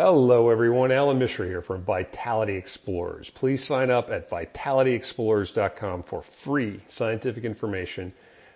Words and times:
Hello 0.00 0.48
everyone, 0.48 0.92
Allan 0.92 1.18
Mishra 1.18 1.44
here 1.44 1.60
from 1.60 1.82
Vitality 1.82 2.54
Explorers. 2.54 3.30
Please 3.30 3.64
sign 3.64 3.90
up 3.90 4.12
at 4.12 4.30
vitalityexplorers.com 4.30 6.04
for 6.04 6.22
free 6.22 6.82
scientific 6.86 7.42
information 7.42 8.12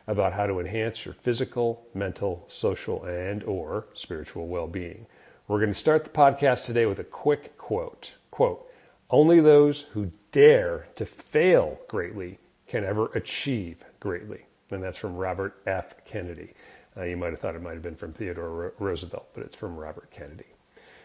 about 0.06 0.34
how 0.34 0.46
to 0.46 0.60
enhance 0.60 1.04
your 1.04 1.14
physical, 1.14 1.84
mental, 1.94 2.44
social, 2.46 3.02
and 3.02 3.42
or 3.42 3.88
spiritual 3.92 4.46
well-being. 4.46 5.08
We're 5.48 5.58
going 5.58 5.72
to 5.72 5.76
start 5.76 6.04
the 6.04 6.10
podcast 6.10 6.64
today 6.64 6.86
with 6.86 7.00
a 7.00 7.04
quick 7.04 7.58
quote. 7.58 8.12
Quote, 8.30 8.70
only 9.10 9.40
those 9.40 9.80
who 9.94 10.12
dare 10.30 10.86
to 10.94 11.04
fail 11.04 11.80
greatly 11.88 12.38
can 12.68 12.84
ever 12.84 13.06
achieve 13.16 13.82
greatly. 13.98 14.46
And 14.70 14.80
that's 14.80 14.96
from 14.96 15.16
Robert 15.16 15.60
F. 15.66 16.04
Kennedy. 16.04 16.52
Uh, 16.96 17.02
you 17.02 17.16
might 17.16 17.30
have 17.30 17.40
thought 17.40 17.56
it 17.56 17.62
might 17.62 17.74
have 17.74 17.82
been 17.82 17.96
from 17.96 18.12
Theodore 18.12 18.74
Roosevelt, 18.78 19.30
but 19.34 19.42
it's 19.42 19.56
from 19.56 19.76
Robert 19.76 20.08
Kennedy. 20.12 20.51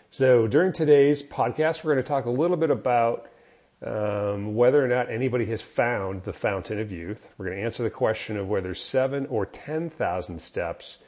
So 0.09 0.47
during 0.47 0.71
today's 0.71 1.21
podcast, 1.21 1.83
we're 1.83 1.93
going 1.93 2.03
to 2.03 2.07
talk 2.07 2.25
a 2.25 2.29
little 2.29 2.55
bit 2.55 2.71
about 2.71 3.29
um, 3.85 4.55
whether 4.55 4.83
or 4.83 4.87
not 4.87 5.11
anybody 5.11 5.45
has 5.47 5.61
found 5.61 6.23
the 6.23 6.31
fountain 6.31 6.79
of 6.79 6.93
youth. 6.93 7.27
We're 7.37 7.47
going 7.47 7.57
to 7.57 7.63
answer 7.63 7.83
the 7.83 7.89
question 7.89 8.37
of 8.37 8.47
whether 8.47 8.73
seven 8.73 9.25
or 9.25 9.45
ten 9.45 9.89
thousand 9.89 10.39
steps 10.39 10.99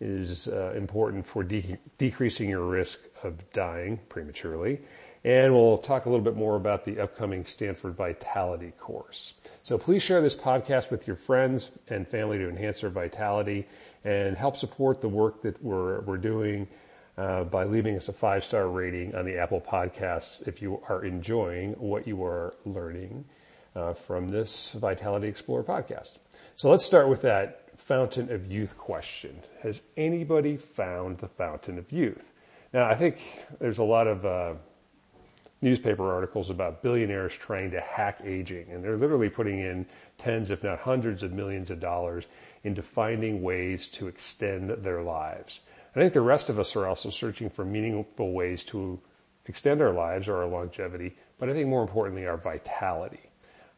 is 0.00 0.48
uh, 0.48 0.72
important 0.74 1.26
for 1.26 1.44
de- 1.44 1.76
decreasing 1.98 2.48
your 2.48 2.64
risk 2.64 2.98
of 3.22 3.52
dying 3.52 4.00
prematurely. 4.08 4.80
And 5.22 5.52
we'll 5.52 5.78
talk 5.78 6.06
a 6.06 6.08
little 6.08 6.24
bit 6.24 6.36
more 6.36 6.56
about 6.56 6.86
the 6.86 6.98
upcoming 7.00 7.44
Stanford 7.44 7.94
Vitality 7.94 8.72
course. 8.78 9.34
So 9.62 9.76
please 9.76 10.02
share 10.02 10.22
this 10.22 10.36
podcast 10.36 10.90
with 10.90 11.06
your 11.06 11.16
friends 11.16 11.72
and 11.88 12.08
family 12.08 12.38
to 12.38 12.48
enhance 12.48 12.80
their 12.80 12.90
vitality 12.90 13.66
and 14.02 14.34
help 14.36 14.56
support 14.56 15.02
the 15.02 15.08
work 15.08 15.42
that 15.42 15.62
we're, 15.62 16.00
we're 16.00 16.16
doing 16.16 16.68
uh, 17.18 17.44
by 17.44 17.64
leaving 17.64 17.96
us 17.96 18.08
a 18.08 18.12
five 18.12 18.44
star 18.44 18.68
rating 18.68 19.14
on 19.14 19.24
the 19.24 19.38
Apple 19.38 19.60
Podcasts 19.60 20.46
if 20.46 20.60
you 20.60 20.82
are 20.88 21.04
enjoying 21.04 21.72
what 21.72 22.06
you 22.06 22.22
are 22.24 22.54
learning 22.64 23.24
uh, 23.74 23.92
from 23.92 24.28
this 24.28 24.72
Vitality 24.72 25.28
Explorer 25.28 25.64
podcast. 25.64 26.18
So 26.56 26.70
let's 26.70 26.84
start 26.84 27.08
with 27.08 27.22
that 27.22 27.78
fountain 27.78 28.32
of 28.32 28.50
youth 28.50 28.76
question. 28.78 29.42
Has 29.62 29.82
anybody 29.96 30.56
found 30.56 31.16
the 31.16 31.28
fountain 31.28 31.78
of 31.78 31.92
youth? 31.92 32.32
Now, 32.72 32.86
I 32.86 32.94
think 32.94 33.20
there's 33.60 33.78
a 33.78 33.84
lot 33.84 34.06
of 34.06 34.24
uh, 34.24 34.54
newspaper 35.62 36.12
articles 36.12 36.50
about 36.50 36.82
billionaires 36.82 37.34
trying 37.34 37.70
to 37.70 37.80
hack 37.80 38.20
aging, 38.24 38.70
and 38.70 38.82
they're 38.82 38.96
literally 38.96 39.30
putting 39.30 39.58
in 39.58 39.86
tens, 40.18 40.50
if 40.50 40.62
not 40.62 40.78
hundreds 40.80 41.22
of 41.22 41.32
millions 41.32 41.70
of 41.70 41.80
dollars 41.80 42.26
into 42.64 42.82
finding 42.82 43.42
ways 43.42 43.88
to 43.88 44.08
extend 44.08 44.70
their 44.70 45.02
lives. 45.02 45.60
I 45.96 46.00
think 46.00 46.12
the 46.12 46.20
rest 46.20 46.50
of 46.50 46.58
us 46.58 46.76
are 46.76 46.86
also 46.86 47.08
searching 47.08 47.48
for 47.48 47.64
meaningful 47.64 48.32
ways 48.32 48.62
to 48.64 49.00
extend 49.46 49.80
our 49.80 49.94
lives 49.94 50.28
or 50.28 50.36
our 50.36 50.46
longevity, 50.46 51.16
but 51.38 51.48
I 51.48 51.54
think 51.54 51.68
more 51.68 51.80
importantly, 51.80 52.26
our 52.26 52.36
vitality. 52.36 53.30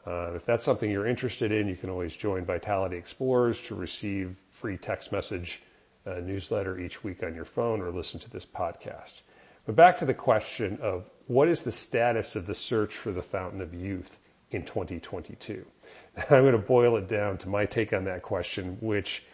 Uh, 0.04 0.32
if 0.34 0.44
that's 0.44 0.64
something 0.64 0.90
you're 0.90 1.06
interested 1.06 1.52
in, 1.52 1.68
you 1.68 1.76
can 1.76 1.90
always 1.90 2.16
join 2.16 2.44
Vitality 2.44 2.96
Explorers 2.96 3.60
to 3.62 3.76
receive 3.76 4.36
free 4.50 4.76
text 4.76 5.12
message 5.12 5.62
uh, 6.06 6.14
newsletter 6.14 6.80
each 6.80 7.04
week 7.04 7.22
on 7.22 7.34
your 7.34 7.44
phone 7.44 7.80
or 7.80 7.90
listen 7.90 8.18
to 8.18 8.30
this 8.30 8.46
podcast. 8.46 9.20
But 9.64 9.76
back 9.76 9.98
to 9.98 10.06
the 10.06 10.14
question 10.14 10.78
of 10.80 11.08
what 11.26 11.48
is 11.48 11.62
the 11.62 11.72
status 11.72 12.34
of 12.34 12.46
the 12.46 12.54
search 12.54 12.96
for 12.96 13.12
the 13.12 13.22
fountain 13.22 13.60
of 13.60 13.74
youth 13.74 14.18
in 14.50 14.64
2022? 14.64 15.64
I'm 16.16 16.42
going 16.42 16.52
to 16.52 16.58
boil 16.58 16.96
it 16.96 17.06
down 17.06 17.36
to 17.38 17.48
my 17.48 17.64
take 17.64 17.92
on 17.92 18.04
that 18.04 18.22
question, 18.22 18.78
which 18.80 19.24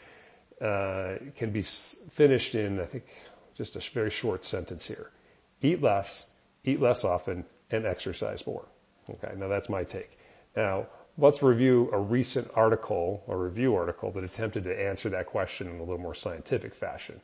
can 1.36 1.50
be 1.50 1.62
finished 1.62 2.54
in, 2.54 2.80
I 2.80 2.86
think, 2.86 3.04
just 3.54 3.76
a 3.76 3.80
very 3.92 4.10
short 4.10 4.44
sentence 4.44 4.86
here. 4.86 5.10
Eat 5.62 5.82
less, 5.82 6.26
eat 6.64 6.80
less 6.80 7.04
often, 7.04 7.44
and 7.70 7.86
exercise 7.86 8.46
more. 8.46 8.66
Okay, 9.10 9.32
now 9.36 9.48
that's 9.48 9.68
my 9.68 9.84
take. 9.84 10.18
Now, 10.56 10.86
let's 11.18 11.42
review 11.42 11.90
a 11.92 11.98
recent 11.98 12.50
article, 12.54 13.22
a 13.28 13.36
review 13.36 13.74
article 13.74 14.10
that 14.12 14.24
attempted 14.24 14.64
to 14.64 14.88
answer 14.88 15.08
that 15.10 15.26
question 15.26 15.68
in 15.68 15.76
a 15.76 15.80
little 15.80 15.98
more 15.98 16.14
scientific 16.14 16.74
fashion. 16.74 17.20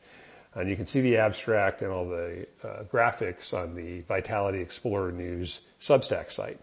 And 0.55 0.69
you 0.69 0.77
can 0.77 0.87
see 0.87 1.01
the 1.01 1.17
abstract 1.17 1.81
and 1.83 1.91
all 1.93 2.09
the 2.09 2.47
uh, 2.65 2.83
graphics 2.85 3.55
on 3.55 3.75
the 3.75 4.01
Vitality 4.03 4.61
Explorer 4.61 5.13
News 5.13 5.61
Substack 5.81 6.33
site. 6.33 6.59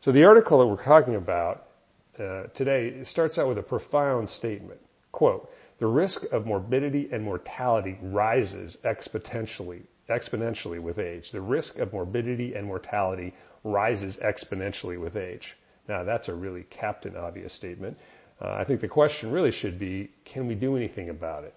So 0.00 0.10
the 0.12 0.24
article 0.24 0.58
that 0.58 0.66
we're 0.66 0.82
talking 0.82 1.14
about 1.14 1.68
uh, 2.18 2.44
today 2.54 3.02
starts 3.04 3.38
out 3.38 3.48
with 3.48 3.58
a 3.58 3.62
profound 3.62 4.28
statement. 4.28 4.80
Quote, 5.12 5.52
the 5.80 5.86
risk 5.86 6.24
of 6.30 6.44
morbidity 6.46 7.08
and 7.10 7.24
mortality 7.24 7.98
rises 8.02 8.76
exponentially, 8.84 9.80
exponentially 10.10 10.78
with 10.78 10.98
age. 10.98 11.32
The 11.32 11.40
risk 11.40 11.78
of 11.78 11.94
morbidity 11.94 12.54
and 12.54 12.66
mortality 12.66 13.32
rises 13.64 14.18
exponentially 14.18 15.00
with 15.00 15.16
age. 15.16 15.56
Now 15.88 16.04
that's 16.04 16.28
a 16.28 16.34
really 16.34 16.64
captain 16.68 17.16
obvious 17.16 17.54
statement. 17.54 17.98
Uh, 18.42 18.52
I 18.52 18.64
think 18.64 18.82
the 18.82 18.88
question 18.88 19.30
really 19.30 19.50
should 19.50 19.78
be, 19.78 20.10
can 20.26 20.46
we 20.46 20.54
do 20.54 20.76
anything 20.76 21.08
about 21.08 21.44
it? 21.44 21.54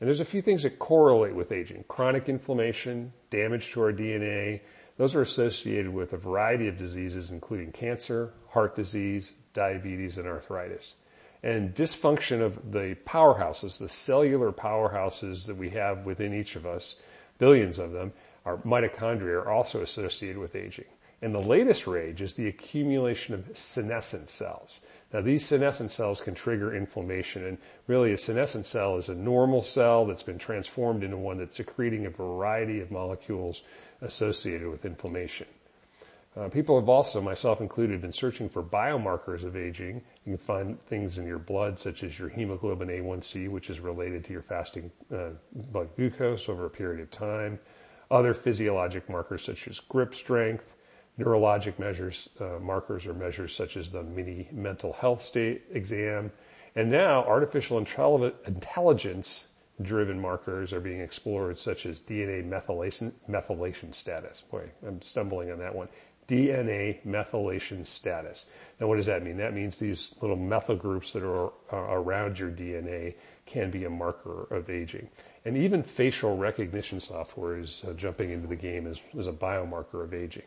And 0.00 0.08
there's 0.08 0.20
a 0.20 0.24
few 0.24 0.42
things 0.42 0.64
that 0.64 0.80
correlate 0.80 1.36
with 1.36 1.52
aging. 1.52 1.84
Chronic 1.86 2.28
inflammation, 2.28 3.12
damage 3.30 3.70
to 3.72 3.82
our 3.82 3.92
DNA, 3.92 4.62
those 4.96 5.14
are 5.14 5.22
associated 5.22 5.94
with 5.94 6.12
a 6.12 6.16
variety 6.16 6.66
of 6.66 6.76
diseases 6.76 7.30
including 7.30 7.70
cancer, 7.70 8.32
heart 8.48 8.74
disease, 8.74 9.34
diabetes, 9.52 10.18
and 10.18 10.26
arthritis 10.26 10.94
and 11.44 11.74
dysfunction 11.74 12.40
of 12.40 12.72
the 12.72 12.96
powerhouses, 13.04 13.78
the 13.78 13.88
cellular 13.88 14.50
powerhouses 14.50 15.44
that 15.44 15.56
we 15.56 15.68
have 15.68 16.06
within 16.06 16.32
each 16.32 16.56
of 16.56 16.64
us, 16.64 16.96
billions 17.38 17.78
of 17.78 17.92
them, 17.92 18.14
our 18.46 18.56
mitochondria 18.58 19.42
are 19.42 19.50
also 19.50 19.82
associated 19.82 20.38
with 20.38 20.56
aging. 20.56 20.86
And 21.20 21.34
the 21.34 21.40
latest 21.40 21.86
rage 21.86 22.22
is 22.22 22.34
the 22.34 22.48
accumulation 22.48 23.34
of 23.34 23.56
senescent 23.56 24.30
cells. 24.30 24.80
Now 25.12 25.20
these 25.20 25.44
senescent 25.44 25.90
cells 25.90 26.22
can 26.22 26.34
trigger 26.34 26.74
inflammation 26.74 27.44
and 27.44 27.58
really 27.86 28.12
a 28.12 28.16
senescent 28.16 28.64
cell 28.64 28.96
is 28.96 29.10
a 29.10 29.14
normal 29.14 29.62
cell 29.62 30.06
that's 30.06 30.22
been 30.22 30.38
transformed 30.38 31.04
into 31.04 31.18
one 31.18 31.36
that's 31.36 31.56
secreting 31.56 32.06
a 32.06 32.10
variety 32.10 32.80
of 32.80 32.90
molecules 32.90 33.62
associated 34.00 34.68
with 34.68 34.86
inflammation. 34.86 35.46
Uh, 36.36 36.48
people 36.48 36.78
have 36.78 36.88
also, 36.88 37.20
myself 37.20 37.60
included, 37.60 38.00
been 38.00 38.12
searching 38.12 38.48
for 38.48 38.62
biomarkers 38.62 39.44
of 39.44 39.56
aging. 39.56 40.02
You 40.26 40.36
can 40.36 40.38
find 40.38 40.86
things 40.86 41.16
in 41.16 41.26
your 41.26 41.38
blood, 41.38 41.78
such 41.78 42.02
as 42.02 42.18
your 42.18 42.28
hemoglobin 42.28 42.88
A1C, 42.88 43.48
which 43.48 43.70
is 43.70 43.78
related 43.78 44.24
to 44.24 44.32
your 44.32 44.42
fasting 44.42 44.90
uh, 45.14 45.30
blood 45.52 45.90
glucose 45.96 46.48
over 46.48 46.66
a 46.66 46.70
period 46.70 47.00
of 47.00 47.10
time. 47.10 47.60
Other 48.10 48.34
physiologic 48.34 49.08
markers, 49.08 49.44
such 49.44 49.68
as 49.68 49.78
grip 49.78 50.12
strength, 50.12 50.74
neurologic 51.18 51.78
measures, 51.78 52.28
uh, 52.40 52.58
markers 52.60 53.06
or 53.06 53.14
measures 53.14 53.54
such 53.54 53.76
as 53.76 53.90
the 53.90 54.02
mini 54.02 54.48
mental 54.50 54.92
health 54.92 55.22
state 55.22 55.62
exam, 55.70 56.32
and 56.74 56.90
now 56.90 57.22
artificial 57.24 57.78
intelligence 57.78 59.46
driven 59.82 60.20
markers 60.20 60.72
are 60.72 60.80
being 60.80 61.00
explored, 61.00 61.58
such 61.58 61.86
as 61.86 62.00
DNA 62.00 62.48
methylation, 62.48 63.12
methylation 63.28 63.94
status. 63.94 64.42
Boy, 64.42 64.70
I'm 64.86 65.02
stumbling 65.02 65.50
on 65.50 65.58
that 65.58 65.74
one. 65.74 65.88
DNA 66.28 67.04
methylation 67.04 67.86
status. 67.86 68.46
Now 68.80 68.86
what 68.86 68.96
does 68.96 69.06
that 69.06 69.22
mean? 69.22 69.36
That 69.36 69.54
means 69.54 69.76
these 69.76 70.14
little 70.20 70.36
methyl 70.36 70.76
groups 70.76 71.12
that 71.12 71.24
are 71.24 71.52
around 71.72 72.38
your 72.38 72.50
DNA 72.50 73.14
can 73.46 73.70
be 73.70 73.84
a 73.84 73.90
marker 73.90 74.46
of 74.50 74.70
aging. 74.70 75.08
And 75.44 75.56
even 75.56 75.82
facial 75.82 76.36
recognition 76.36 77.00
software 77.00 77.58
is 77.58 77.84
uh, 77.86 77.92
jumping 77.92 78.30
into 78.30 78.46
the 78.46 78.56
game 78.56 78.86
as, 78.86 79.02
as 79.18 79.26
a 79.26 79.32
biomarker 79.32 80.02
of 80.02 80.14
aging. 80.14 80.44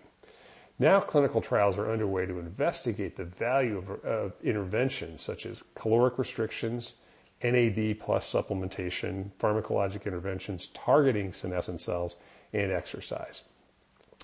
Now 0.80 1.00
clinical 1.00 1.42
trials 1.42 1.78
are 1.78 1.92
underway 1.92 2.26
to 2.26 2.40
investigate 2.40 3.16
the 3.16 3.26
value 3.26 3.78
of, 3.78 3.90
of 4.06 4.34
interventions 4.44 5.22
such 5.22 5.46
as 5.46 5.64
caloric 5.76 6.18
restrictions, 6.18 6.96
NAD 7.44 8.00
plus 8.00 8.32
supplementation, 8.32 9.32
pharmacologic 9.40 10.06
interventions 10.06 10.68
targeting 10.68 11.34
senescent 11.34 11.80
cells, 11.82 12.16
and 12.54 12.72
exercise. 12.72 13.44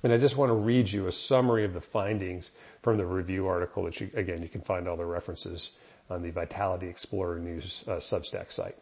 And 0.03 0.11
I 0.11 0.17
just 0.17 0.35
want 0.35 0.49
to 0.49 0.55
read 0.55 0.91
you 0.91 1.07
a 1.07 1.11
summary 1.11 1.63
of 1.63 1.73
the 1.73 1.81
findings 1.81 2.51
from 2.81 2.97
the 2.97 3.05
review 3.05 3.47
article 3.47 3.83
that 3.85 4.01
you, 4.01 4.09
again, 4.13 4.41
you 4.41 4.49
can 4.49 4.61
find 4.61 4.87
all 4.87 4.97
the 4.97 5.05
references 5.05 5.71
on 6.09 6.21
the 6.21 6.29
Vitality 6.29 6.87
Explorer 6.87 7.39
News 7.39 7.85
uh, 7.87 7.93
Substack 7.93 8.51
site. 8.51 8.75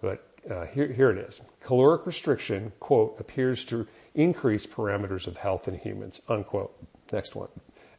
But 0.00 0.26
uh, 0.50 0.64
here, 0.66 0.90
here 0.90 1.10
it 1.10 1.18
is. 1.18 1.42
Caloric 1.60 2.06
restriction, 2.06 2.72
quote, 2.80 3.20
appears 3.20 3.64
to 3.66 3.86
increase 4.14 4.66
parameters 4.66 5.26
of 5.26 5.36
health 5.36 5.68
in 5.68 5.78
humans, 5.78 6.20
unquote. 6.28 6.74
Next 7.12 7.36
one. 7.36 7.48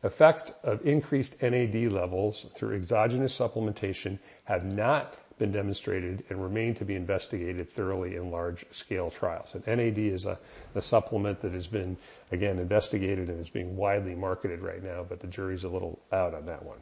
Effect 0.02 0.54
of 0.64 0.86
increased 0.86 1.42
NAD 1.42 1.92
levels 1.92 2.48
through 2.56 2.76
exogenous 2.76 3.38
supplementation 3.38 4.20
have 4.46 4.66
not 4.66 5.16
been 5.38 5.52
demonstrated 5.52 6.24
and 6.30 6.42
remain 6.42 6.76
to 6.76 6.86
be 6.86 6.96
investigated 6.96 7.72
thoroughly 7.72 8.16
in 8.16 8.32
large 8.32 8.66
scale 8.72 9.10
trials. 9.10 9.56
And 9.56 9.66
NAD 9.66 9.98
is 9.98 10.26
a, 10.26 10.38
supplement 10.80 11.42
that 11.42 11.54
has 11.54 11.68
been, 11.68 11.98
again, 12.32 12.60
investigated 12.60 13.30
and 13.30 13.40
is 13.40 13.50
being 13.50 13.76
widely 13.76 14.16
marketed 14.16 14.62
right 14.62 14.84
now, 14.84 15.06
but 15.08 15.20
the 15.20 15.28
jury's 15.28 15.64
a 15.64 15.70
little 15.70 16.00
out 16.12 16.34
on 16.34 16.46
that 16.46 16.64
one. 16.64 16.78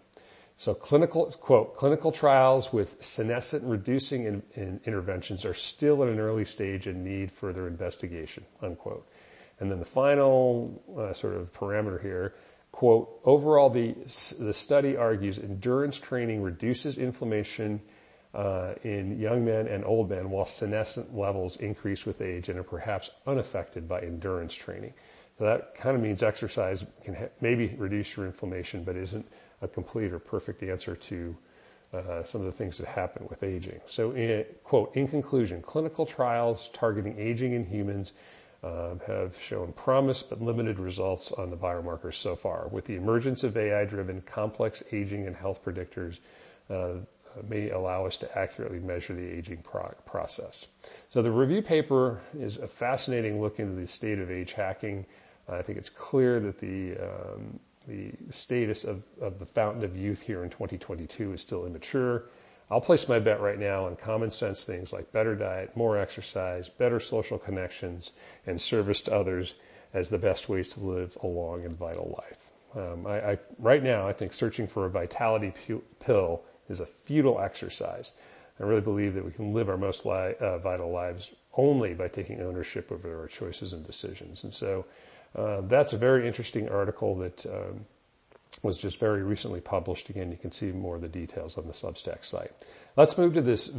So 0.58 0.76
clinical, 0.76 1.26
quote, 1.26 1.76
clinical 1.76 2.12
trials 2.12 2.72
with 2.72 3.04
senescent 3.04 3.64
reducing 3.64 4.26
in, 4.26 4.44
in 4.54 4.80
interventions 4.86 5.44
are 5.44 5.56
still 5.56 6.04
at 6.04 6.10
an 6.10 6.20
early 6.20 6.46
stage 6.46 6.86
and 6.88 7.04
need 7.04 7.32
further 7.32 7.68
investigation, 7.68 8.46
unquote. 8.62 9.08
And 9.60 9.72
then 9.72 9.80
the 9.80 9.86
final 9.86 10.82
uh, 10.98 11.14
sort 11.14 11.36
of 11.36 11.52
parameter 11.54 12.02
here, 12.02 12.36
quote, 12.72 13.22
overall 13.26 13.70
the 13.70 13.96
study 14.54 14.96
argues 14.96 15.40
endurance 15.40 15.98
training 15.98 16.42
reduces 16.42 16.98
inflammation 16.98 17.82
uh, 18.34 18.74
in 18.84 19.20
young 19.20 19.44
men 19.44 19.68
and 19.68 19.84
old 19.86 20.10
men 20.10 20.30
while 20.30 20.46
senescent 20.46 21.16
levels 21.16 21.58
increase 21.58 22.06
with 22.06 22.22
age 22.22 22.50
and 22.50 22.58
are 22.58 22.64
perhaps 22.64 23.12
unaffected 23.28 23.88
by 23.88 24.02
endurance 24.02 24.54
training. 24.54 24.94
So 25.38 25.46
that 25.46 25.76
kind 25.76 25.96
of 25.96 26.02
means 26.02 26.24
exercise 26.24 26.86
can 27.04 27.16
ha- 27.16 27.30
maybe 27.42 27.76
reduce 27.78 28.16
your 28.16 28.26
inflammation, 28.26 28.84
but 28.84 28.96
isn't 28.96 29.26
a 29.62 29.68
complete 29.68 30.14
or 30.14 30.20
perfect 30.20 30.64
answer 30.64 30.96
to 30.96 31.36
uh, 31.94 32.24
some 32.24 32.42
of 32.42 32.46
the 32.46 32.52
things 32.52 32.78
that 32.78 32.88
happen 32.88 33.28
with 33.30 33.44
aging. 33.44 33.82
So, 33.86 34.12
in, 34.12 34.46
quote, 34.64 34.96
in 34.96 35.08
conclusion, 35.08 35.62
clinical 35.62 36.06
trials 36.06 36.70
targeting 36.74 37.20
aging 37.20 37.54
in 37.54 37.66
humans 37.66 38.14
um, 38.64 39.02
have 39.08 39.38
shown 39.42 39.74
promise 39.74 40.24
but 40.24 40.42
limited 40.42 40.80
results 40.80 41.32
on 41.32 41.50
the 41.50 41.58
biomarkers 41.58 42.14
so 42.14 42.36
far. 42.36 42.68
With 42.70 42.86
the 42.86 42.96
emergence 42.96 43.44
of 43.44 43.58
AI-driven 43.58 44.22
complex 44.22 44.84
aging 44.92 45.28
and 45.28 45.36
health 45.36 45.66
predictors, 45.66 46.20
uh, 46.70 47.00
may 47.48 47.70
allow 47.70 48.06
us 48.06 48.18
to 48.18 48.38
accurately 48.38 48.80
measure 48.80 49.14
the 49.14 49.28
aging 49.28 49.58
pro- 49.64 49.94
process. 50.06 50.68
So 51.10 51.22
the 51.22 51.32
review 51.32 51.62
paper 51.62 52.22
is 52.38 52.58
a 52.58 52.68
fascinating 52.68 53.42
look 53.42 53.60
into 53.60 53.80
the 53.80 53.88
state 53.88 54.20
of 54.20 54.32
age 54.32 54.54
hacking. 54.54 55.06
I 55.50 55.62
think 55.62 55.78
it's 55.78 55.90
clear 55.90 56.40
that 56.40 56.60
the 56.60 56.98
um, 56.98 57.60
the 57.88 58.12
status 58.30 58.84
of, 58.84 59.06
of 59.20 59.40
the 59.40 59.46
fountain 59.46 59.84
of 59.84 59.98
youth 59.98 60.22
here 60.22 60.44
in 60.44 60.50
2022 60.50 61.34
is 61.34 61.42
still 61.42 61.66
immature. 61.66 62.26
I'll 62.70 62.80
place 62.80 63.10
my 63.10 63.20
bet 63.20 63.42
right 63.42 63.60
now 63.60 63.86
on 63.86 63.96
common 63.96 64.32
sense 64.32 64.64
things 64.64 64.94
like 64.94 65.12
better 65.12 65.36
diet, 65.36 65.76
more 65.76 65.98
exercise, 65.98 66.70
better 66.70 67.00
social 67.00 67.38
connections, 67.38 68.14
and 68.46 68.62
service 68.62 69.02
to 69.02 69.14
others 69.14 69.56
as 69.94 70.10
the 70.10 70.18
best 70.18 70.48
ways 70.48 70.70
to 70.70 70.80
live 70.80 71.18
a 71.22 71.28
long 71.28 71.66
and 71.66 71.76
vital 71.76 72.18
life. 72.18 72.52
Um, 72.74 73.06
I, 73.06 73.32
I, 73.32 73.40
right 73.60 73.84
now, 73.84 74.08
I 74.08 74.14
think 74.14 74.32
searching 74.32 74.68
for 74.68 74.86
a 74.86 74.90
vitality 74.90 75.54
pill 76.00 76.44
is 76.72 76.80
a 76.80 76.86
futile 76.86 77.40
exercise. 77.40 78.14
I 78.60 78.64
really 78.64 78.82
believe 78.82 79.14
that 79.16 79.26
we 79.26 79.32
can 79.32 79.54
live 79.54 79.70
our 79.70 79.78
most 79.78 80.06
li- 80.06 80.36
uh, 80.40 80.58
vital 80.58 80.92
lives 80.92 81.32
only 81.54 81.94
by 81.94 82.08
taking 82.08 82.42
ownership 82.42 82.92
over 82.92 83.22
our 83.22 83.28
choices 83.28 83.74
and 83.74 83.86
decisions. 83.86 84.44
And 84.44 84.54
so 84.54 84.86
uh, 85.36 85.62
that's 85.62 85.94
a 85.94 85.98
very 85.98 86.28
interesting 86.28 86.70
article 86.70 87.16
that 87.18 87.46
um, 87.46 87.86
was 88.64 88.78
just 88.78 89.00
very 89.00 89.24
recently 89.24 89.62
published. 89.62 90.10
Again, 90.10 90.32
you 90.32 90.38
can 90.38 90.52
see 90.52 90.72
more 90.72 90.96
of 90.96 91.02
the 91.02 91.08
details 91.08 91.58
on 91.58 91.68
the 91.68 91.74
Substack 91.74 92.26
site. 92.26 92.52
Let's 92.96 93.18
move 93.18 93.34
to 93.34 93.42
this 93.42 93.72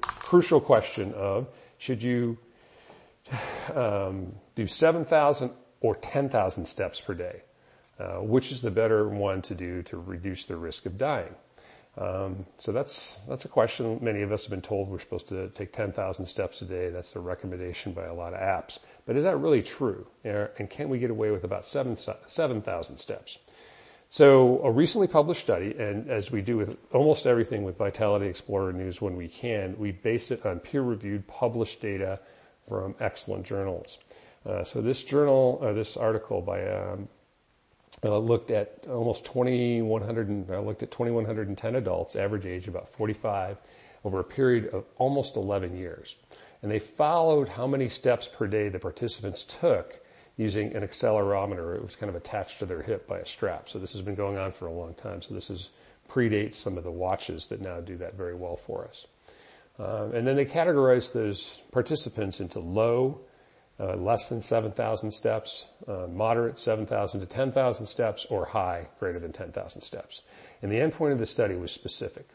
crucial 0.00 0.60
question 0.60 1.12
of 1.14 1.48
should 1.78 2.02
you 2.02 2.38
um, 3.74 4.34
do 4.54 4.66
7,000 4.66 5.50
or 5.80 5.96
10,000 5.96 6.66
steps 6.66 7.00
per 7.00 7.14
day? 7.14 7.42
Uh, 7.98 8.16
which 8.16 8.52
is 8.52 8.60
the 8.60 8.70
better 8.70 9.08
one 9.08 9.40
to 9.40 9.54
do 9.54 9.82
to 9.82 9.96
reduce 9.96 10.44
the 10.46 10.56
risk 10.56 10.84
of 10.84 10.98
dying? 10.98 11.34
Um, 11.98 12.44
so 12.58 12.72
that's 12.72 13.18
that's 13.26 13.46
a 13.46 13.48
question 13.48 13.98
many 14.02 14.20
of 14.20 14.30
us 14.30 14.44
have 14.44 14.50
been 14.50 14.60
told 14.60 14.88
we're 14.88 14.98
supposed 14.98 15.28
to 15.28 15.48
take 15.48 15.72
10,000 15.72 16.26
steps 16.26 16.60
a 16.60 16.66
day. 16.66 16.90
That's 16.90 17.12
the 17.12 17.20
recommendation 17.20 17.92
by 17.92 18.04
a 18.04 18.14
lot 18.14 18.34
of 18.34 18.40
apps. 18.40 18.78
But 19.06 19.16
is 19.16 19.24
that 19.24 19.38
really 19.38 19.62
true? 19.62 20.06
And 20.24 20.68
can 20.68 20.88
we 20.88 20.98
get 20.98 21.10
away 21.10 21.30
with 21.30 21.44
about 21.44 21.64
7,000 21.64 22.16
7, 22.26 22.96
steps? 22.96 23.38
So 24.08 24.60
a 24.62 24.70
recently 24.70 25.08
published 25.08 25.40
study, 25.40 25.74
and 25.78 26.08
as 26.10 26.30
we 26.30 26.40
do 26.40 26.56
with 26.56 26.76
almost 26.92 27.26
everything 27.26 27.64
with 27.64 27.76
Vitality 27.76 28.26
Explorer 28.26 28.72
News 28.72 29.00
when 29.00 29.16
we 29.16 29.28
can, 29.28 29.76
we 29.78 29.90
base 29.90 30.30
it 30.30 30.46
on 30.46 30.60
peer-reviewed 30.60 31.26
published 31.26 31.80
data 31.80 32.20
from 32.68 32.94
excellent 33.00 33.44
journals. 33.46 33.98
Uh, 34.44 34.62
so 34.62 34.80
this 34.80 35.02
journal, 35.02 35.60
uh, 35.60 35.72
this 35.72 35.96
article 35.96 36.40
by 36.40 36.68
um, 36.68 37.08
uh, 38.04 38.18
looked 38.18 38.50
at 38.50 38.86
almost 38.88 39.24
2,100, 39.24 40.28
and, 40.28 40.50
uh, 40.50 40.60
looked 40.60 40.82
at 40.82 40.90
2,110 40.90 41.76
adults, 41.76 42.16
average 42.16 42.46
age 42.46 42.68
about 42.68 42.88
45, 42.88 43.58
over 44.04 44.20
a 44.20 44.24
period 44.24 44.68
of 44.68 44.84
almost 44.98 45.36
11 45.36 45.76
years. 45.76 46.16
And 46.62 46.70
they 46.70 46.78
followed 46.78 47.48
how 47.48 47.66
many 47.66 47.88
steps 47.88 48.28
per 48.28 48.46
day 48.46 48.68
the 48.68 48.78
participants 48.78 49.44
took 49.44 50.00
using 50.36 50.74
an 50.74 50.82
accelerometer. 50.82 51.76
It 51.76 51.82
was 51.82 51.96
kind 51.96 52.10
of 52.10 52.16
attached 52.16 52.58
to 52.58 52.66
their 52.66 52.82
hip 52.82 53.06
by 53.06 53.18
a 53.18 53.26
strap. 53.26 53.68
So 53.68 53.78
this 53.78 53.92
has 53.92 54.02
been 54.02 54.14
going 54.14 54.36
on 54.36 54.52
for 54.52 54.66
a 54.66 54.72
long 54.72 54.94
time. 54.94 55.22
So 55.22 55.34
this 55.34 55.50
is 55.50 55.70
predates 56.08 56.54
some 56.54 56.78
of 56.78 56.84
the 56.84 56.90
watches 56.90 57.46
that 57.48 57.60
now 57.60 57.80
do 57.80 57.96
that 57.96 58.14
very 58.14 58.34
well 58.34 58.56
for 58.56 58.84
us. 58.84 59.06
Um, 59.78 60.14
and 60.14 60.26
then 60.26 60.36
they 60.36 60.44
categorized 60.44 61.12
those 61.12 61.58
participants 61.72 62.40
into 62.40 62.60
low, 62.60 63.20
uh, 63.78 63.94
less 63.96 64.28
than 64.28 64.40
7,000 64.40 65.10
steps, 65.10 65.66
uh, 65.86 66.06
moderate 66.08 66.58
7,000 66.58 67.20
to 67.20 67.26
10,000 67.26 67.86
steps, 67.86 68.26
or 68.30 68.46
high, 68.46 68.88
greater 68.98 69.18
than 69.18 69.32
10,000 69.32 69.80
steps. 69.80 70.22
And 70.62 70.72
the 70.72 70.76
endpoint 70.76 71.12
of 71.12 71.18
the 71.18 71.26
study 71.26 71.56
was 71.56 71.72
specific. 71.72 72.28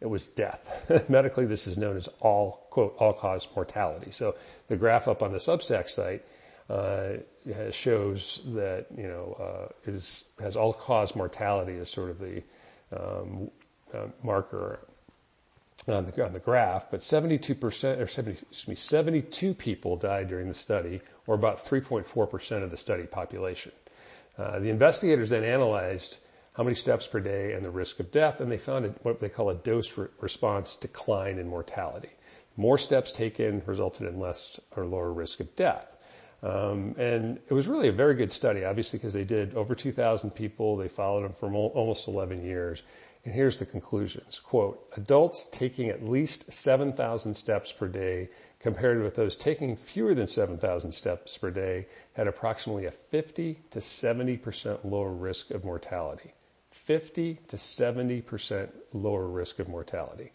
It 0.00 0.06
was 0.06 0.26
death. 0.26 0.60
Medically, 1.08 1.46
this 1.46 1.66
is 1.66 1.78
known 1.78 1.96
as 1.96 2.08
all, 2.20 2.66
quote, 2.70 2.96
all-cause 2.98 3.48
mortality. 3.54 4.10
So 4.10 4.36
the 4.68 4.76
graph 4.76 5.08
up 5.08 5.22
on 5.22 5.32
the 5.32 5.38
Substack 5.38 5.88
site 5.88 6.24
uh, 6.70 7.18
shows 7.70 8.40
that 8.46 8.86
you 8.96 9.08
know 9.08 9.36
uh, 9.40 9.90
is, 9.90 10.24
has 10.38 10.54
all 10.54 10.72
cause 10.72 11.16
mortality 11.16 11.78
as 11.78 11.88
sort 11.90 12.10
of 12.10 12.18
the 12.18 12.42
um, 12.92 13.50
uh, 13.94 14.06
marker 14.22 14.86
on 15.86 16.06
the, 16.06 16.24
on 16.24 16.32
the 16.32 16.40
graph, 16.40 16.90
but 16.90 17.00
72% 17.00 18.00
or 18.00 18.06
70, 18.06 18.38
excuse 18.50 18.68
me, 18.68 18.74
72 18.74 19.54
people 19.54 19.96
died 19.96 20.28
during 20.28 20.48
the 20.48 20.54
study, 20.54 21.00
or 21.26 21.34
about 21.34 21.64
3.4% 21.64 22.62
of 22.62 22.70
the 22.70 22.76
study 22.76 23.04
population. 23.04 23.72
Uh, 24.36 24.58
the 24.58 24.70
investigators 24.70 25.30
then 25.30 25.44
analyzed 25.44 26.18
how 26.54 26.64
many 26.64 26.74
steps 26.74 27.06
per 27.06 27.20
day 27.20 27.52
and 27.52 27.64
the 27.64 27.70
risk 27.70 28.00
of 28.00 28.10
death, 28.10 28.40
and 28.40 28.50
they 28.50 28.58
found 28.58 28.84
a, 28.84 28.88
what 29.02 29.20
they 29.20 29.28
call 29.28 29.50
a 29.50 29.54
dose 29.54 29.96
re- 29.96 30.08
response 30.20 30.74
decline 30.74 31.38
in 31.38 31.46
mortality. 31.46 32.10
More 32.56 32.78
steps 32.78 33.12
taken 33.12 33.62
resulted 33.64 34.08
in 34.08 34.18
less 34.18 34.58
or 34.76 34.84
lower 34.84 35.12
risk 35.12 35.38
of 35.38 35.54
death. 35.54 35.86
Um, 36.42 36.94
and 36.98 37.38
it 37.48 37.54
was 37.54 37.66
really 37.66 37.88
a 37.88 37.92
very 37.92 38.14
good 38.14 38.30
study, 38.30 38.64
obviously, 38.64 38.98
because 38.98 39.12
they 39.12 39.24
did 39.24 39.54
over 39.54 39.74
2,000 39.74 40.30
people. 40.30 40.76
They 40.76 40.88
followed 40.88 41.24
them 41.24 41.32
for 41.32 41.52
almost 41.52 42.08
11 42.08 42.44
years. 42.44 42.82
And 43.28 43.34
here's 43.34 43.58
the 43.58 43.66
conclusions. 43.66 44.40
Quote, 44.40 44.88
adults 44.96 45.46
taking 45.52 45.90
at 45.90 46.02
least 46.02 46.50
7,000 46.50 47.34
steps 47.34 47.70
per 47.72 47.86
day 47.86 48.30
compared 48.58 49.02
with 49.02 49.16
those 49.16 49.36
taking 49.36 49.76
fewer 49.76 50.14
than 50.14 50.26
7,000 50.26 50.92
steps 50.92 51.36
per 51.36 51.50
day 51.50 51.88
had 52.14 52.26
approximately 52.26 52.86
a 52.86 52.90
50 52.90 53.60
to 53.70 53.80
70% 53.80 54.78
lower 54.82 55.12
risk 55.12 55.50
of 55.50 55.62
mortality. 55.62 56.32
50 56.70 57.40
to 57.48 57.56
70% 57.56 58.70
lower 58.94 59.26
risk 59.26 59.58
of 59.58 59.68
mortality. 59.68 60.32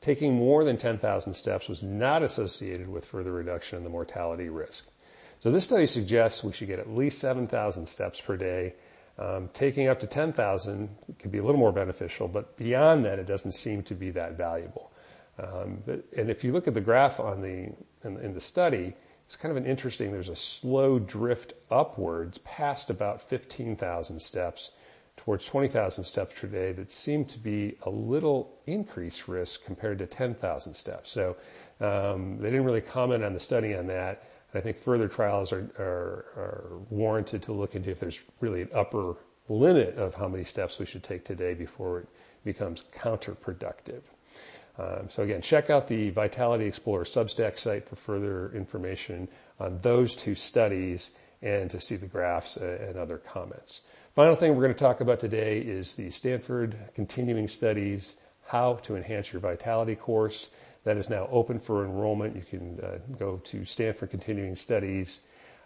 Taking 0.00 0.34
more 0.34 0.62
than 0.62 0.76
10,000 0.76 1.34
steps 1.34 1.68
was 1.68 1.82
not 1.82 2.22
associated 2.22 2.88
with 2.88 3.06
further 3.06 3.32
reduction 3.32 3.76
in 3.76 3.82
the 3.82 3.90
mortality 3.90 4.48
risk. 4.48 4.86
So 5.40 5.50
this 5.50 5.64
study 5.64 5.88
suggests 5.88 6.44
we 6.44 6.52
should 6.52 6.68
get 6.68 6.78
at 6.78 6.88
least 6.88 7.18
7,000 7.18 7.86
steps 7.86 8.20
per 8.20 8.36
day. 8.36 8.74
Um, 9.18 9.50
taking 9.52 9.88
up 9.88 10.00
to 10.00 10.06
10,000 10.06 10.88
could 11.18 11.30
be 11.30 11.38
a 11.38 11.42
little 11.42 11.60
more 11.60 11.72
beneficial, 11.72 12.26
but 12.26 12.56
beyond 12.56 13.04
that, 13.04 13.18
it 13.18 13.26
doesn't 13.26 13.52
seem 13.52 13.82
to 13.82 13.94
be 13.94 14.10
that 14.12 14.32
valuable. 14.38 14.90
Um, 15.38 15.82
but, 15.86 16.04
and 16.16 16.30
if 16.30 16.44
you 16.44 16.52
look 16.52 16.68
at 16.68 16.74
the 16.74 16.80
graph 16.80 17.20
on 17.20 17.40
the 17.40 17.72
in, 18.06 18.16
in, 18.18 18.34
the 18.34 18.40
study, 18.40 18.94
it's 19.26 19.36
kind 19.36 19.50
of 19.50 19.62
an 19.62 19.68
interesting. 19.68 20.12
There's 20.12 20.28
a 20.28 20.36
slow 20.36 20.98
drift 20.98 21.54
upwards 21.70 22.38
past 22.38 22.90
about 22.90 23.22
15,000 23.22 24.20
steps 24.20 24.72
towards 25.16 25.44
20,000 25.44 26.04
steps 26.04 26.34
per 26.38 26.46
day 26.46 26.72
that 26.72 26.90
seemed 26.90 27.28
to 27.28 27.38
be 27.38 27.76
a 27.82 27.90
little 27.90 28.58
increased 28.66 29.28
risk 29.28 29.64
compared 29.64 29.98
to 29.98 30.06
10,000 30.06 30.72
steps. 30.72 31.10
So 31.10 31.36
um, 31.80 32.38
they 32.38 32.50
didn't 32.50 32.64
really 32.64 32.80
comment 32.80 33.22
on 33.22 33.34
the 33.34 33.40
study 33.40 33.74
on 33.74 33.86
that. 33.88 34.24
I 34.54 34.60
think 34.60 34.78
further 34.78 35.08
trials 35.08 35.52
are, 35.52 35.70
are, 35.78 36.24
are, 36.36 36.70
warranted 36.90 37.42
to 37.44 37.52
look 37.52 37.74
into 37.76 37.90
if 37.90 38.00
there's 38.00 38.22
really 38.40 38.62
an 38.62 38.70
upper 38.74 39.16
limit 39.48 39.96
of 39.96 40.14
how 40.14 40.28
many 40.28 40.44
steps 40.44 40.78
we 40.78 40.86
should 40.86 41.02
take 41.02 41.24
today 41.24 41.54
before 41.54 42.00
it 42.00 42.08
becomes 42.44 42.84
counterproductive. 42.94 44.02
Um, 44.78 45.08
so 45.08 45.22
again, 45.22 45.42
check 45.42 45.70
out 45.70 45.88
the 45.88 46.10
Vitality 46.10 46.64
Explorer 46.64 47.04
Substack 47.04 47.58
site 47.58 47.88
for 47.88 47.96
further 47.96 48.50
information 48.54 49.28
on 49.58 49.78
those 49.82 50.14
two 50.14 50.34
studies 50.34 51.10
and 51.42 51.70
to 51.70 51.80
see 51.80 51.96
the 51.96 52.06
graphs 52.06 52.56
uh, 52.56 52.78
and 52.88 52.96
other 52.96 53.18
comments. 53.18 53.82
Final 54.14 54.34
thing 54.34 54.54
we're 54.54 54.62
going 54.62 54.74
to 54.74 54.78
talk 54.78 55.00
about 55.00 55.20
today 55.20 55.60
is 55.60 55.94
the 55.94 56.10
Stanford 56.10 56.76
Continuing 56.94 57.48
Studies 57.48 58.16
How 58.46 58.74
to 58.82 58.96
Enhance 58.96 59.32
Your 59.32 59.40
Vitality 59.40 59.94
course. 59.94 60.50
That 60.84 60.96
is 60.96 61.10
now 61.10 61.28
open 61.30 61.58
for 61.58 61.84
enrollment. 61.84 62.36
You 62.36 62.42
can 62.42 62.80
uh, 62.80 62.98
go 63.18 63.36
to 63.44 63.64
Stanford 63.64 64.10
Continuing 64.10 64.56
Studies 64.56 65.20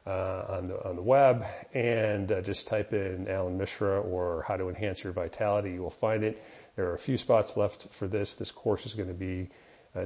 uh, 0.06 0.44
on 0.49 0.68
the 0.68 0.87
on 0.87 0.97
the 0.97 1.02
web 1.02 1.47
and 1.73 2.30
uh, 2.30 2.42
just 2.42 2.66
type 2.66 2.92
in 2.92 3.28
Allan 3.28 3.56
Mishra 3.56 4.00
or 4.00 4.44
how 4.47 4.56
to 4.56 4.68
enhance 4.68 5.04
your 5.04 5.12
vitality. 5.12 5.73
You 5.73 5.83
will 5.83 5.90
find 5.90 6.25
it. 6.25 6.42
There 6.76 6.87
are 6.87 6.94
a 6.94 6.99
few 6.99 7.16
spots 7.16 7.56
left 7.56 7.88
for 7.92 8.09
this. 8.09 8.35
This 8.35 8.50
course 8.50 8.87
is 8.87 8.94
going 8.94 9.09
to 9.09 9.14
be 9.14 9.49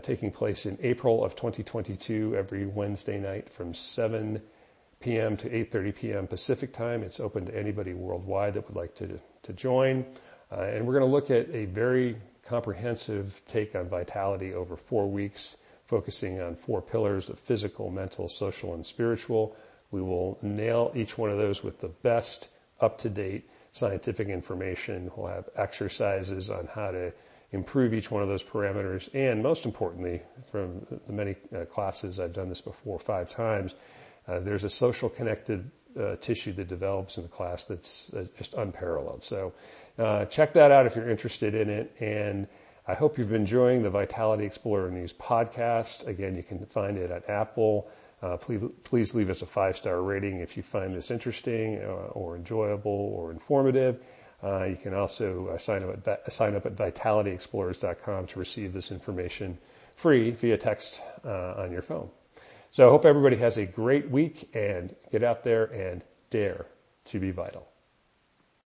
taking 0.03 0.31
place 0.31 0.67
in 0.67 0.77
April 0.83 1.25
of 1.25 1.35
2022 1.35 2.37
every 2.37 2.67
Wednesday 2.67 3.19
night 3.19 3.49
from 3.49 3.73
7 3.73 4.43
p.m. 5.01 5.37
to 5.37 5.49
8.30 5.49 5.97
p.m. 5.97 6.27
Pacific 6.27 6.73
time. 6.73 7.03
It's 7.03 7.21
open 7.21 7.47
to 7.47 7.57
anybody 7.57 7.95
worldwide 7.95 8.53
that 8.55 8.67
would 8.67 8.77
like 8.77 8.95
to, 8.97 9.19
join. 9.55 10.05
And 10.51 10.87
we're 10.87 10.93
going 10.93 11.07
to 11.07 11.11
look 11.11 11.31
at 11.31 11.49
a 11.55 11.65
very 11.65 12.19
comprehensive 12.49 13.43
take 13.47 13.75
on 13.75 13.89
vitality 13.89 14.55
over 14.55 14.77
four 14.77 15.07
weeks, 15.09 15.59
focusing 15.87 16.41
on 16.41 16.57
four 16.57 16.81
pillars 16.81 17.29
of 17.29 17.39
physical, 17.39 17.91
mental, 17.91 18.29
social, 18.29 18.75
and 18.75 18.85
spiritual. 18.85 19.55
We 19.91 20.03
will 20.03 20.39
nail 20.43 20.91
each 20.95 21.19
one 21.19 21.31
of 21.31 21.39
those 21.39 21.63
with 21.63 21.81
the 21.81 21.89
best 21.89 22.49
up-to-date 22.81 23.49
scientific 23.73 24.29
information. 24.29 25.11
We'll 25.15 25.29
have 25.29 25.49
exercises 25.57 26.51
on 26.51 26.69
how 26.75 26.91
to 26.91 27.13
improve 27.53 27.95
each 27.95 28.11
one 28.11 28.23
of 28.23 28.29
those 28.29 28.45
parameters. 28.45 29.09
And 29.15 29.43
most 29.43 29.65
importantly, 29.65 30.23
from 30.51 30.87
the 31.07 31.13
many 31.13 31.37
uh, 31.55 31.65
classes 31.65 32.21
I've 32.21 32.35
done 32.35 32.49
this 32.49 32.61
before 32.61 32.99
five 32.99 33.29
times, 33.29 33.75
uh, 34.27 34.41
there's 34.41 34.65
a 34.65 34.71
social 34.71 35.09
connected 35.09 35.71
uh, 35.99 36.17
tissue 36.17 36.53
that 36.53 36.69
develops 36.69 37.17
in 37.17 37.23
the 37.23 37.29
class 37.29 37.65
that's 37.65 38.13
uh, 38.13 38.25
just 38.37 38.55
unparalleled. 38.55 39.23
So 39.23 39.53
uh, 39.99 40.25
check 40.27 40.53
that 40.55 40.71
out 40.71 40.87
if 40.87 40.97
you're 40.97 41.11
interested 41.11 41.55
in 41.55 41.69
it. 41.69 41.95
And 42.01 42.47
I 42.87 42.95
hope 42.95 43.19
you've 43.19 43.29
been 43.29 43.43
enjoying 43.43 43.83
the 43.83 43.91
Vitality 43.91 44.45
Explorer 44.45 44.91
News 44.91 45.13
podcast. 45.13 46.07
Again, 46.07 46.37
you 46.37 46.43
can 46.43 46.65
find 46.67 46.97
it 46.97 47.11
at 47.11 47.29
Apple. 47.29 47.89
Uh, 48.23 48.37
please, 48.37 48.63
please 48.85 49.15
leave 49.15 49.31
us 49.31 49.43
a 49.43 49.47
five 49.47 49.77
star 49.77 50.03
rating 50.03 50.41
if 50.41 50.57
you 50.57 50.63
find 50.63 50.95
this 50.95 51.11
interesting 51.11 51.79
uh, 51.83 52.11
or 52.13 52.37
enjoyable 52.37 52.91
or 52.91 53.31
informative. 53.31 54.03
Uh, 54.43 54.65
you 54.65 54.77
can 54.77 54.95
also 54.95 55.49
uh, 55.49 55.59
sign 55.59 55.83
up 55.83 56.07
at 56.07 56.33
sign 56.33 56.55
up 56.55 56.65
at 56.65 56.77
vitalityexplorers.com 56.77 58.27
to 58.27 58.39
receive 58.39 58.73
this 58.73 58.91
information 58.91 59.59
free 59.97 60.31
via 60.31 60.57
text 60.57 61.03
on 61.25 61.73
your 61.73 61.83
phone. 61.83 62.09
So 62.71 62.87
I 62.87 62.91
hope 62.91 63.05
everybody 63.05 63.37
has 63.37 63.59
a 63.59 63.67
great 63.67 64.11
week 64.11 64.49
and 64.55 64.95
get 65.11 65.25
out 65.25 65.43
there 65.43 65.65
and 65.65 66.05
dare 66.31 66.67
to 67.07 67.19
be 67.19 67.33
vital. 67.33 67.67